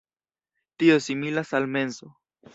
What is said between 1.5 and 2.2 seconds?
al menso.